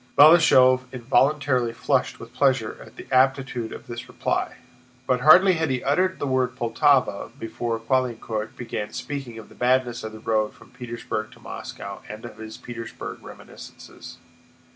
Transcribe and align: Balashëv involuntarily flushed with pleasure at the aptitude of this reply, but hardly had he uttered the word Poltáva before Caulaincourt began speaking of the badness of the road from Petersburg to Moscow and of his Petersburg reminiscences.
Balashëv 0.17 0.91
involuntarily 0.91 1.73
flushed 1.73 2.19
with 2.19 2.33
pleasure 2.33 2.81
at 2.83 2.95
the 2.95 3.05
aptitude 3.13 3.71
of 3.71 3.85
this 3.85 4.07
reply, 4.07 4.55
but 5.05 5.19
hardly 5.21 5.53
had 5.53 5.69
he 5.69 5.83
uttered 5.83 6.17
the 6.17 6.25
word 6.25 6.55
Poltáva 6.55 7.29
before 7.37 7.77
Caulaincourt 7.79 8.55
began 8.57 8.93
speaking 8.93 9.37
of 9.37 9.47
the 9.47 9.53
badness 9.53 10.03
of 10.03 10.11
the 10.11 10.19
road 10.19 10.55
from 10.55 10.71
Petersburg 10.71 11.29
to 11.33 11.39
Moscow 11.39 11.99
and 12.09 12.25
of 12.25 12.39
his 12.39 12.57
Petersburg 12.57 13.21
reminiscences. 13.21 14.17